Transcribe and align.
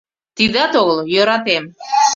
Тидат 0.35 0.73
огыл, 0.81 0.97
йӧратем. 1.13 1.63